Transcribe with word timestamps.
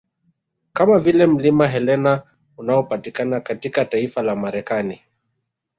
Kama 0.73 0.99
vile 0.99 1.27
mlima 1.27 1.67
Helena 1.67 2.23
unaopatikana 2.57 3.39
katika 3.41 3.85
taifa 3.85 4.21
la 4.21 4.35
Marekani 4.35 5.01